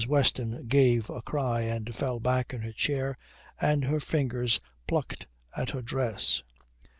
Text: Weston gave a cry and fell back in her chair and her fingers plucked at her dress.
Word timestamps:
Weston 0.09 0.65
gave 0.65 1.11
a 1.11 1.21
cry 1.21 1.61
and 1.61 1.93
fell 1.93 2.19
back 2.19 2.55
in 2.55 2.61
her 2.61 2.71
chair 2.71 3.15
and 3.59 3.83
her 3.85 3.99
fingers 3.99 4.59
plucked 4.87 5.27
at 5.55 5.69
her 5.69 5.81
dress. 5.83 6.41